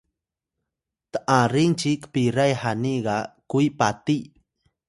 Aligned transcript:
t’aring 1.11 1.73
ci 1.79 1.91
kpiray 2.03 2.51
hani 2.61 2.93
ga 3.05 3.17
kwi 3.49 3.65
pati 3.79 4.17